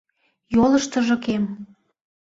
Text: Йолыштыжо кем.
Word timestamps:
Йолыштыжо 0.53 1.15
кем. 1.23 1.43